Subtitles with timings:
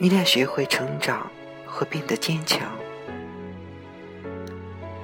[0.00, 1.28] 你得学会成长
[1.66, 2.70] 和变得坚强。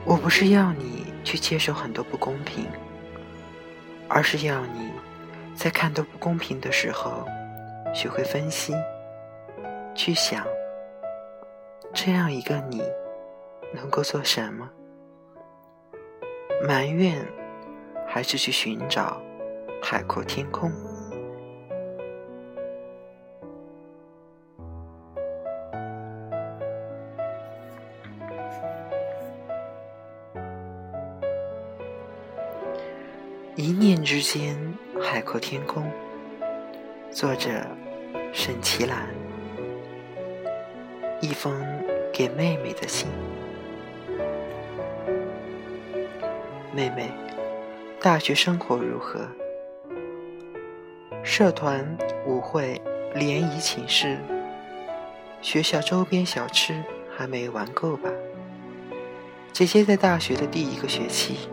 [0.05, 2.64] 我不是要你去接受很多不公平，
[4.09, 4.93] 而是要你
[5.57, 7.27] 在看到不公平的时候，
[7.93, 8.73] 学会分析，
[9.96, 10.46] 去想，
[11.92, 12.80] 这样一个你
[13.73, 14.70] 能够做什么？
[16.69, 17.27] 埋怨，
[18.06, 19.20] 还是去寻找
[19.83, 20.70] 海阔天空？
[34.05, 34.55] 之间，
[35.01, 35.91] 海阔天空。
[37.11, 37.49] 作者：
[38.35, 39.09] 沈其兰。
[41.23, 41.65] 一封
[42.13, 43.09] 给妹妹的信。
[46.75, 47.11] 妹妹，
[47.99, 49.27] 大学生活如何？
[51.23, 51.96] 社团、
[52.27, 52.79] 舞会、
[53.15, 54.18] 联谊、寝室，
[55.41, 56.85] 学校周边小吃
[57.16, 58.11] 还没玩够吧？
[59.51, 61.49] 姐姐在大学的第一个学期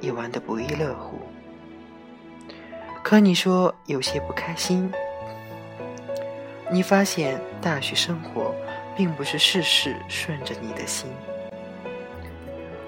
[0.00, 1.18] 也玩得不亦乐乎。
[3.08, 4.92] 可你说有些不开心，
[6.70, 8.54] 你发现大学生活
[8.94, 11.08] 并不是事事顺着你的心。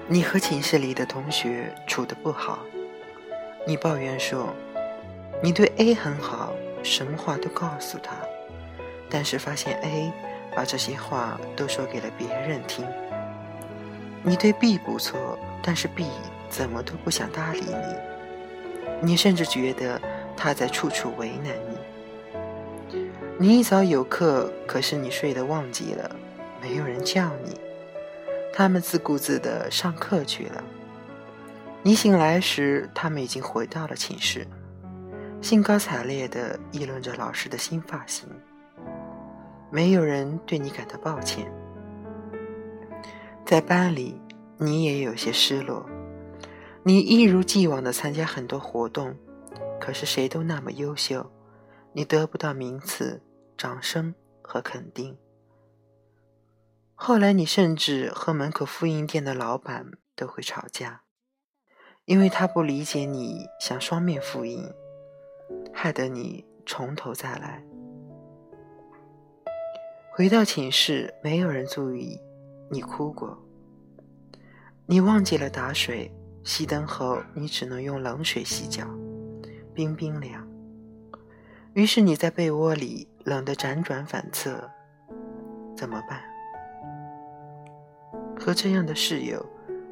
[0.07, 2.59] 你和寝室里的同学处得不好，
[3.65, 4.53] 你抱怨说
[5.41, 8.13] 你对 A 很好，什么话都告诉他，
[9.09, 10.13] 但是发现 A
[10.55, 12.85] 把这些话都说给了别人听。
[14.21, 16.05] 你对 B 不错，但是 B
[16.47, 18.10] 怎么都不想搭理你。
[19.01, 19.99] 你甚至觉得
[20.37, 22.99] 他在处处为难你。
[23.37, 26.15] 你一早有课，可是你睡得忘记了，
[26.61, 27.59] 没有人叫你。
[28.53, 30.63] 他们自顾自的上课去了。
[31.81, 34.45] 你醒来时，他们已经回到了寝室，
[35.41, 38.29] 兴高采烈的议论着老师的新发型。
[39.71, 41.51] 没有人对你感到抱歉。
[43.45, 44.21] 在班里，
[44.57, 45.83] 你也有些失落。
[46.83, 49.15] 你一如既往的参加很多活动，
[49.79, 51.31] 可是谁都那么优秀，
[51.93, 53.21] 你得不到名次、
[53.55, 55.15] 掌声和肯定。
[56.95, 61.03] 后来，你甚至和门口复印店的老板都会吵架，
[62.05, 64.67] 因为他不理解你想双面复印，
[65.71, 67.63] 害得你从头再来。
[70.13, 72.19] 回到寝室，没有人注意
[72.71, 73.37] 你哭过，
[74.87, 76.11] 你忘记了打水。
[76.43, 78.85] 熄灯后，你只能用冷水洗脚，
[79.73, 80.47] 冰冰凉。
[81.73, 84.69] 于是你在被窝里冷得辗转反侧，
[85.77, 86.21] 怎么办？
[88.39, 89.45] 和这样的室友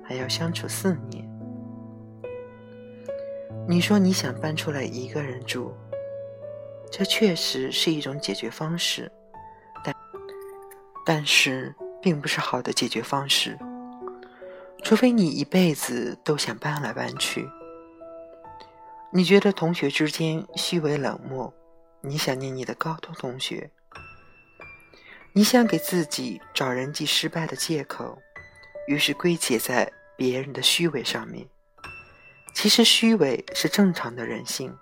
[0.04, 1.30] 还要相处四年？
[3.68, 5.72] 你说你想搬出来一个人住，
[6.92, 9.12] 这确实是一种解决方式，
[9.84, 9.96] 但
[11.06, 13.56] 但是并不是好的解决方式。
[14.84, 17.48] 除非你一辈子都想搬来搬去，
[19.12, 21.54] 你觉得同学之间虚伪冷漠，
[22.02, 23.70] 你想念你的高中同学，
[25.34, 28.18] 你想给自己找人际失败的借口，
[28.88, 31.48] 于是归结在别人的虚伪上面。
[32.56, 34.76] 其实虚伪是正常的人性，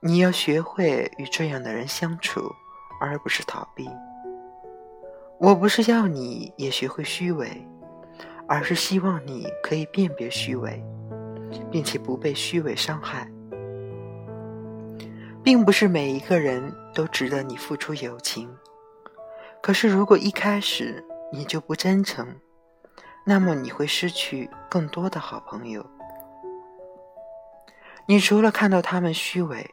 [0.00, 2.52] 你要学会与这样的人相处，
[3.00, 3.88] 而不是逃避。
[5.38, 7.66] 我不是要你也学会虚伪。
[8.48, 10.82] 而是希望你可以辨别虚伪，
[11.70, 13.30] 并且不被虚伪伤害。
[15.42, 18.48] 并不是每一个人都值得你付出友情，
[19.62, 22.26] 可是如果一开始你就不真诚，
[23.24, 25.86] 那么你会失去更多的好朋友。
[28.06, 29.68] 你除了看到他们虚伪，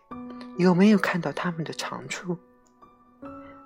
[0.57, 2.37] 有没有看到他们的长处？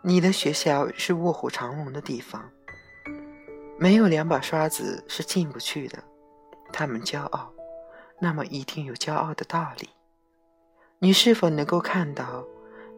[0.02, 2.50] 你的学校是卧虎藏龙的地方。
[3.80, 6.04] 没有两把刷子是进不去的。
[6.74, 7.54] 他们骄傲，
[8.20, 9.90] 那么一定有骄傲的道理。
[11.00, 12.46] 你是否能够看到？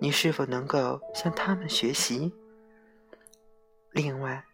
[0.01, 2.33] 你是否能够向他们学习？
[3.92, 4.45] 另外，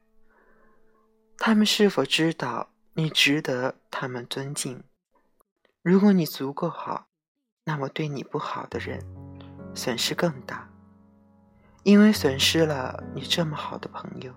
[1.37, 4.83] 他们是否知道你值得他们尊敬？
[5.83, 7.05] 如果你足够好，
[7.63, 8.99] 那么对你不好的人
[9.75, 10.67] 损失更大，
[11.83, 14.33] 因为损失了你这么好的朋友。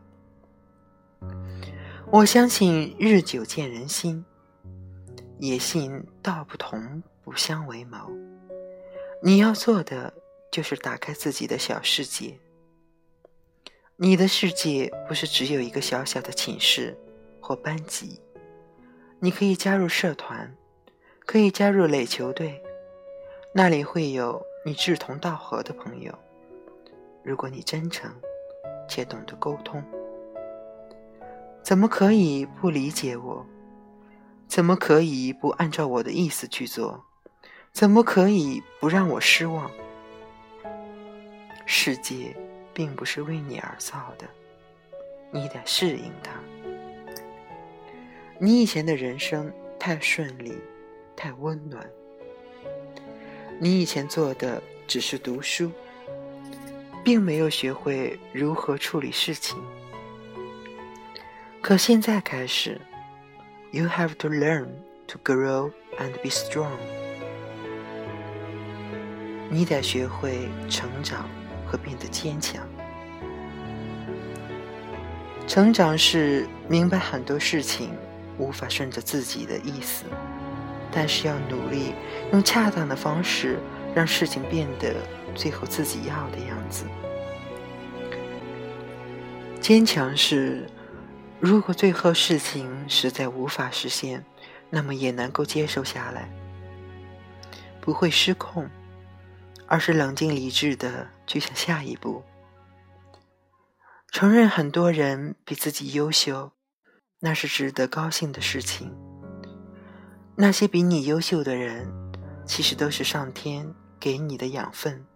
[2.10, 4.24] 我相信日久见人心，
[5.38, 7.98] 也信道不同不相为谋。
[9.22, 10.10] 你要做的
[10.50, 12.38] 就是打开自己的小世界。
[13.96, 16.96] 你的世界不是只有一个小小的寝室
[17.42, 18.18] 或班级，
[19.20, 20.56] 你可以加入社团，
[21.26, 22.58] 可以加入垒球队，
[23.52, 26.18] 那里会有你志同道合的朋友。
[27.22, 28.10] 如果你真诚，
[28.88, 29.84] 且懂得沟通。
[31.68, 33.44] 怎么可以不理解我？
[34.46, 37.04] 怎么可以不按照我的意思去做？
[37.72, 39.70] 怎么可以不让我失望？
[41.66, 42.34] 世界
[42.72, 44.26] 并不是为你而造的，
[45.30, 46.30] 你得适应它。
[48.38, 50.56] 你以前的人生太顺利，
[51.14, 51.86] 太温暖。
[53.58, 55.70] 你以前做的只是读书，
[57.04, 59.62] 并没有学会如何处理事情。
[61.68, 62.80] 可现在开始
[63.72, 64.68] ，you have to learn
[65.06, 66.78] to grow and be strong。
[69.50, 71.28] 你得学会成长
[71.66, 72.66] 和变得坚强。
[75.46, 77.90] 成长是明白很多事情
[78.38, 80.06] 无法顺着自己的意思，
[80.90, 81.92] 但是要努力
[82.32, 83.58] 用恰当的方式
[83.94, 84.94] 让事情变得
[85.34, 86.86] 最后自己要的样子。
[89.60, 90.66] 坚强是。
[91.40, 94.24] 如果最后事情实在无法实现，
[94.70, 96.28] 那么也能够接受下来，
[97.80, 98.68] 不会失控，
[99.66, 102.24] 而是冷静理智的去想下一步。
[104.10, 106.50] 承认很多人比自己优秀，
[107.20, 108.92] 那是值得高兴的事情。
[110.34, 111.88] 那些比你优秀的人，
[112.44, 115.06] 其实都是上天给你的养分，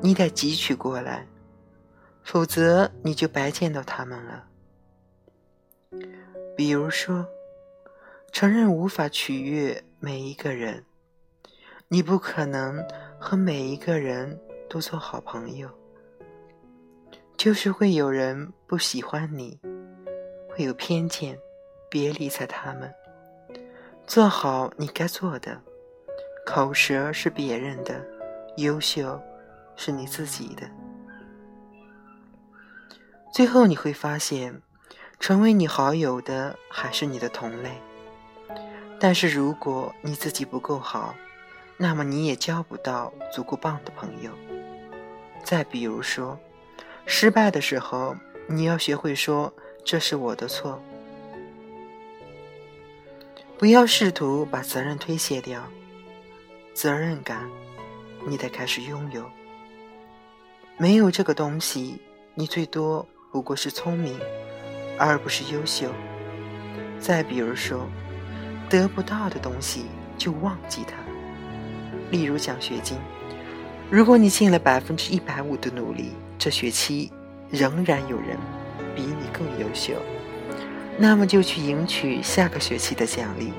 [0.00, 1.26] 你得汲取过来，
[2.24, 4.46] 否则你就白见到他们了。
[6.56, 7.26] 比如说，
[8.30, 10.84] 承认无法取悦每一个人，
[11.88, 12.84] 你不可能
[13.18, 15.68] 和每一个人都做好朋友，
[17.36, 19.58] 就是会有人不喜欢你，
[20.48, 21.38] 会有偏见，
[21.90, 22.92] 别理睬他们，
[24.06, 25.60] 做好你该做的，
[26.46, 28.04] 口舌是别人的，
[28.56, 29.20] 优秀
[29.76, 30.68] 是你自己的，
[33.32, 34.62] 最后你会发现。
[35.22, 37.70] 成为你好友的还是你的同类，
[38.98, 41.14] 但是如果你自己不够好，
[41.76, 44.32] 那么你也交不到足够棒的朋友。
[45.44, 46.36] 再比如说，
[47.06, 48.16] 失败的时候，
[48.48, 49.52] 你要学会说
[49.84, 50.82] 这是我的错，
[53.56, 55.62] 不要试图把责任推卸掉。
[56.74, 57.48] 责任感，
[58.26, 59.24] 你得开始拥有。
[60.76, 62.02] 没有这个东西，
[62.34, 64.18] 你最多不过是聪明。
[65.06, 65.88] 而不是优秀。
[66.98, 67.88] 再比如说，
[68.68, 70.94] 得不到的东西就忘记它。
[72.10, 72.96] 例如奖学金，
[73.90, 77.10] 如果你尽了百分之一百五的努力，这学期
[77.50, 78.36] 仍然有人
[78.94, 79.94] 比你更优秀，
[80.98, 83.52] 那么就去赢取下个学期的奖励。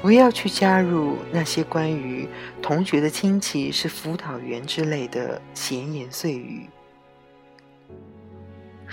[0.00, 2.28] 不要去加入那些关于
[2.60, 6.68] 同学的亲戚是辅导员之类的闲言碎语。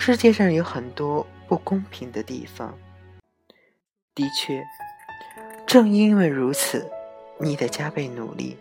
[0.01, 2.73] 世界上有很多不公平的地方。
[4.15, 4.63] 的确，
[5.67, 6.89] 正因为如此，
[7.37, 8.57] 你得加倍努力。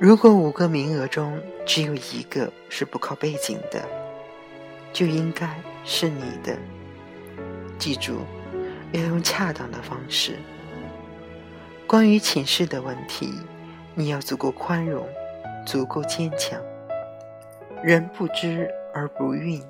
[0.00, 3.88] 如果五个名额中只有一个是不靠背景的，
[4.92, 5.48] 就应该
[5.84, 6.58] 是你的。
[7.78, 8.18] 记住，
[8.90, 10.36] 要用恰当的方式。
[11.86, 13.32] 关于寝室的问题，
[13.94, 15.08] 你要足够宽容，
[15.64, 16.60] 足够坚强。
[17.80, 18.68] 人不知。
[18.92, 19.62] 而不愠，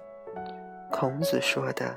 [0.90, 1.96] 孔子说的。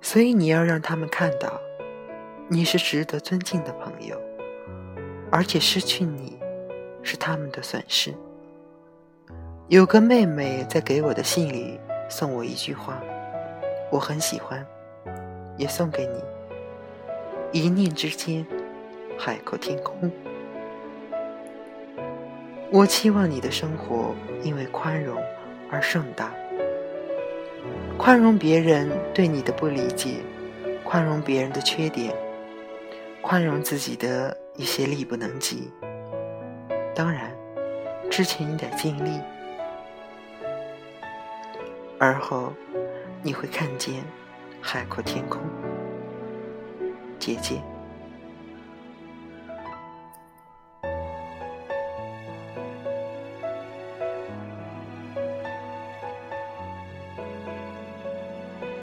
[0.00, 1.60] 所以你要让他们看到，
[2.48, 4.18] 你是值得尊敬的朋友，
[5.30, 6.38] 而且失去你
[7.02, 8.14] 是他们的损失。
[9.66, 11.78] 有个妹妹在给我的信里
[12.08, 13.02] 送我一句话，
[13.90, 14.64] 我很喜欢，
[15.56, 16.22] 也送给你。
[17.50, 18.46] 一念之间，
[19.18, 20.10] 海阔天空。
[22.70, 25.16] 我期望你的生活因为宽容。
[25.70, 26.32] 而盛大，
[27.96, 30.16] 宽容别人对你的不理解，
[30.82, 32.14] 宽容别人的缺点，
[33.20, 35.70] 宽容自己的一些力不能及。
[36.94, 37.30] 当然，
[38.10, 39.20] 之前你得尽力，
[41.98, 42.52] 而后
[43.22, 44.02] 你会看见
[44.60, 45.40] 海阔天空。
[47.18, 47.60] 姐姐。